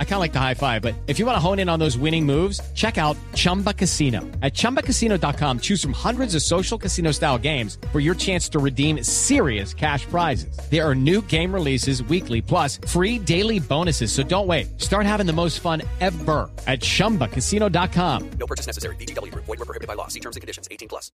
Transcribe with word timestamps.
I 0.00 0.04
kind 0.04 0.14
of 0.14 0.20
like 0.20 0.32
the 0.32 0.40
high 0.40 0.54
five, 0.54 0.82
but 0.82 0.96
if 1.06 1.20
you 1.20 1.26
want 1.26 1.36
to 1.36 1.40
hone 1.40 1.60
in 1.60 1.68
on 1.68 1.78
those 1.78 1.96
winning 1.96 2.26
moves, 2.26 2.60
check 2.74 2.98
out 2.98 3.16
Chumba 3.34 3.72
Casino. 3.72 4.22
At 4.42 4.54
ChumbaCasino.com, 4.54 5.60
choose 5.60 5.80
from 5.80 5.92
hundreds 5.92 6.34
of 6.34 6.42
social 6.42 6.76
casino 6.76 7.12
style 7.12 7.38
games 7.38 7.78
for 7.92 8.00
your 8.00 8.16
chance 8.16 8.48
to 8.48 8.58
redeem 8.58 9.04
serious 9.04 9.72
cash 9.72 10.04
prizes. 10.06 10.58
There 10.68 10.84
are 10.84 10.96
new 10.96 11.22
game 11.22 11.54
releases 11.54 12.02
weekly, 12.02 12.42
plus 12.42 12.80
free 12.88 13.20
daily 13.20 13.60
bonuses. 13.60 14.10
So 14.10 14.24
don't 14.24 14.48
wait. 14.48 14.80
Start 14.80 15.06
having 15.06 15.26
the 15.26 15.32
most 15.32 15.60
fun 15.60 15.82
ever 16.00 16.50
at 16.66 16.80
ChumbaCasino.com. 16.80 18.30
No 18.30 18.46
purchase 18.48 18.66
necessary. 18.66 18.96
BGW. 18.96 19.32
Void 19.32 19.46
were 19.46 19.56
prohibited 19.58 19.86
by 19.86 19.94
law. 19.94 20.08
See 20.08 20.20
terms 20.20 20.34
and 20.34 20.40
conditions. 20.40 20.66
18 20.72 20.88
plus. 20.88 21.12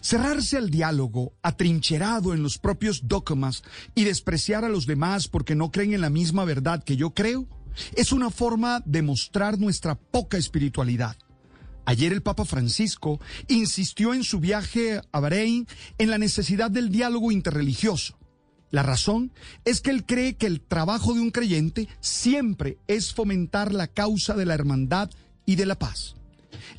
Cerrarse 0.00 0.56
al 0.56 0.70
diálogo, 0.70 1.34
atrincherado 1.42 2.34
en 2.34 2.42
los 2.42 2.58
propios 2.58 3.06
dogmas 3.06 3.62
y 3.94 4.04
despreciar 4.04 4.64
a 4.64 4.68
los 4.68 4.86
demás 4.86 5.28
porque 5.28 5.54
no 5.54 5.70
creen 5.70 5.94
en 5.94 6.00
la 6.00 6.10
misma 6.10 6.44
verdad 6.44 6.82
que 6.82 6.96
yo 6.96 7.10
creo, 7.10 7.46
es 7.94 8.12
una 8.12 8.30
forma 8.30 8.82
de 8.84 9.02
mostrar 9.02 9.58
nuestra 9.58 9.94
poca 9.94 10.36
espiritualidad. 10.36 11.16
Ayer 11.84 12.12
el 12.12 12.22
Papa 12.22 12.44
Francisco 12.44 13.20
insistió 13.46 14.12
en 14.12 14.24
su 14.24 14.40
viaje 14.40 15.00
a 15.12 15.20
Bahrein 15.20 15.68
en 15.98 16.10
la 16.10 16.18
necesidad 16.18 16.70
del 16.70 16.90
diálogo 16.90 17.30
interreligioso. 17.30 18.18
La 18.70 18.82
razón 18.82 19.32
es 19.64 19.80
que 19.80 19.90
él 19.90 20.04
cree 20.04 20.34
que 20.34 20.46
el 20.46 20.60
trabajo 20.60 21.14
de 21.14 21.20
un 21.20 21.30
creyente 21.30 21.88
siempre 22.00 22.78
es 22.88 23.14
fomentar 23.14 23.72
la 23.72 23.86
causa 23.86 24.34
de 24.34 24.44
la 24.44 24.54
hermandad 24.54 25.10
y 25.46 25.54
de 25.54 25.66
la 25.66 25.78
paz. 25.78 26.16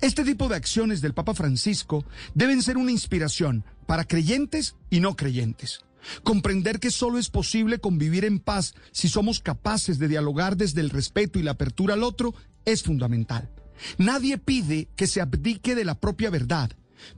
Este 0.00 0.24
tipo 0.24 0.48
de 0.48 0.56
acciones 0.56 1.00
del 1.00 1.14
Papa 1.14 1.34
Francisco 1.34 2.04
deben 2.34 2.62
ser 2.62 2.76
una 2.76 2.90
inspiración 2.90 3.64
para 3.86 4.04
creyentes 4.04 4.74
y 4.90 5.00
no 5.00 5.14
creyentes. 5.14 5.80
Comprender 6.22 6.80
que 6.80 6.90
solo 6.90 7.18
es 7.18 7.30
posible 7.30 7.78
convivir 7.78 8.24
en 8.24 8.38
paz 8.38 8.74
si 8.92 9.08
somos 9.08 9.40
capaces 9.40 9.98
de 9.98 10.08
dialogar 10.08 10.56
desde 10.56 10.80
el 10.80 10.90
respeto 10.90 11.38
y 11.38 11.42
la 11.42 11.52
apertura 11.52 11.94
al 11.94 12.02
otro 12.02 12.34
es 12.64 12.82
fundamental. 12.82 13.50
Nadie 13.98 14.38
pide 14.38 14.88
que 14.96 15.06
se 15.06 15.20
abdique 15.20 15.74
de 15.74 15.84
la 15.84 15.98
propia 16.00 16.30
verdad, 16.30 16.70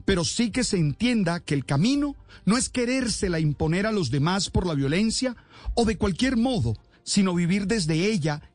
pero 0.05 0.25
sí 0.25 0.51
que 0.51 0.63
se 0.63 0.77
entienda 0.77 1.39
que 1.39 1.53
el 1.53 1.65
camino 1.65 2.15
no 2.45 2.57
es 2.57 2.69
querérsela 2.69 3.39
imponer 3.39 3.85
a 3.85 3.91
los 3.91 4.11
demás 4.11 4.49
por 4.49 4.65
la 4.65 4.73
violencia 4.73 5.35
o 5.75 5.85
de 5.85 5.97
cualquier 5.97 6.37
modo, 6.37 6.75
sino 7.03 7.33
vivir 7.33 7.65
desde 7.65 8.11
ella 8.11 8.41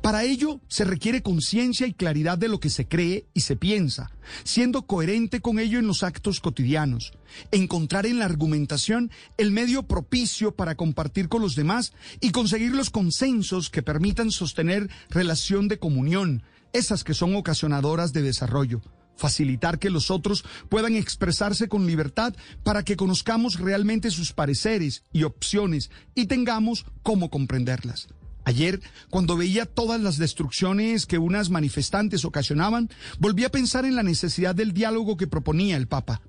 Para 0.00 0.24
ello 0.24 0.60
se 0.68 0.84
requiere 0.84 1.22
conciencia 1.22 1.86
y 1.86 1.94
claridad 1.94 2.38
de 2.38 2.48
lo 2.48 2.60
que 2.60 2.70
se 2.70 2.86
cree 2.86 3.26
y 3.34 3.40
se 3.40 3.56
piensa, 3.56 4.10
siendo 4.44 4.86
coherente 4.86 5.40
con 5.40 5.58
ello 5.58 5.78
en 5.78 5.86
los 5.86 6.02
actos 6.02 6.40
cotidianos, 6.40 7.12
encontrar 7.50 8.06
en 8.06 8.18
la 8.18 8.24
argumentación 8.24 9.10
el 9.36 9.50
medio 9.50 9.84
propicio 9.84 10.54
para 10.54 10.74
compartir 10.74 11.28
con 11.28 11.42
los 11.42 11.54
demás 11.54 11.92
y 12.20 12.30
conseguir 12.30 12.72
los 12.72 12.90
consensos 12.90 13.70
que 13.70 13.82
permitan 13.82 14.30
sostener 14.30 14.88
relación 15.10 15.68
de 15.68 15.78
comunión, 15.78 16.42
esas 16.72 17.04
que 17.04 17.14
son 17.14 17.34
ocasionadoras 17.34 18.12
de 18.12 18.22
desarrollo 18.22 18.82
facilitar 19.16 19.78
que 19.78 19.90
los 19.90 20.10
otros 20.10 20.44
puedan 20.68 20.96
expresarse 20.96 21.68
con 21.68 21.86
libertad 21.86 22.34
para 22.64 22.82
que 22.82 22.96
conozcamos 22.96 23.60
realmente 23.60 24.10
sus 24.10 24.32
pareceres 24.32 25.04
y 25.12 25.22
opciones 25.22 25.90
y 26.14 26.26
tengamos 26.26 26.86
cómo 27.02 27.30
comprenderlas. 27.30 28.08
Ayer, 28.44 28.80
cuando 29.08 29.36
veía 29.36 29.66
todas 29.66 30.00
las 30.00 30.18
destrucciones 30.18 31.06
que 31.06 31.18
unas 31.18 31.50
manifestantes 31.50 32.24
ocasionaban, 32.24 32.90
volví 33.18 33.44
a 33.44 33.50
pensar 33.50 33.84
en 33.84 33.94
la 33.94 34.02
necesidad 34.02 34.54
del 34.54 34.72
diálogo 34.72 35.16
que 35.16 35.26
proponía 35.26 35.76
el 35.76 35.86
Papa. 35.86 36.22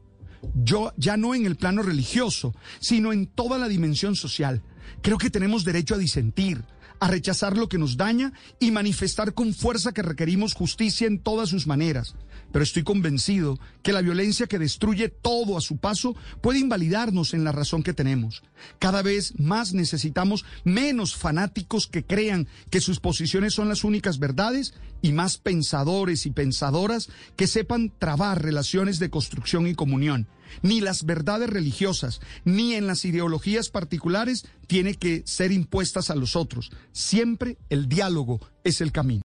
Yo 0.53 0.93
ya 0.97 1.17
no 1.17 1.33
en 1.33 1.45
el 1.45 1.55
plano 1.55 1.81
religioso, 1.81 2.53
sino 2.79 3.13
en 3.13 3.27
toda 3.27 3.57
la 3.57 3.67
dimensión 3.67 4.15
social. 4.15 4.61
Creo 5.01 5.17
que 5.17 5.29
tenemos 5.29 5.63
derecho 5.63 5.95
a 5.95 5.97
disentir, 5.97 6.63
a 7.03 7.07
rechazar 7.09 7.57
lo 7.57 7.67
que 7.67 7.77
nos 7.77 7.97
daña 7.97 8.31
y 8.61 8.71
manifestar 8.71 9.33
con 9.33 9.53
fuerza 9.53 9.91
que 9.91 10.01
requerimos 10.01 10.53
justicia 10.53 11.05
en 11.05 11.19
todas 11.19 11.49
sus 11.49 11.67
maneras. 11.67 12.15
Pero 12.53 12.63
estoy 12.63 12.83
convencido 12.83 13.59
que 13.81 13.91
la 13.91 13.99
violencia 13.99 14.47
que 14.47 14.57
destruye 14.57 15.09
todo 15.09 15.57
a 15.57 15.61
su 15.61 15.75
paso 15.75 16.15
puede 16.39 16.59
invalidarnos 16.59 17.33
en 17.33 17.43
la 17.43 17.51
razón 17.51 17.83
que 17.83 17.93
tenemos. 17.93 18.41
Cada 18.79 19.01
vez 19.01 19.37
más 19.37 19.73
necesitamos 19.73 20.45
menos 20.63 21.13
fanáticos 21.13 21.87
que 21.87 22.05
crean 22.05 22.47
que 22.69 22.79
sus 22.79 23.01
posiciones 23.01 23.53
son 23.53 23.67
las 23.67 23.83
únicas 23.83 24.17
verdades 24.17 24.73
y 25.01 25.11
más 25.11 25.37
pensadores 25.37 26.25
y 26.25 26.31
pensadoras 26.31 27.09
que 27.35 27.47
sepan 27.47 27.91
trabar 27.99 28.41
relaciones 28.41 28.97
de 28.99 29.09
construcción 29.09 29.67
y 29.67 29.75
comunión. 29.75 30.29
Ni 30.61 30.81
las 30.81 31.05
verdades 31.05 31.49
religiosas, 31.49 32.21
ni 32.45 32.73
en 32.73 32.87
las 32.87 33.05
ideologías 33.05 33.69
particulares 33.69 34.45
tiene 34.67 34.95
que 34.95 35.23
ser 35.25 35.51
impuestas 35.51 36.09
a 36.09 36.15
los 36.15 36.35
otros. 36.35 36.71
Siempre 36.91 37.57
el 37.69 37.87
diálogo 37.87 38.39
es 38.63 38.81
el 38.81 38.91
camino. 38.91 39.21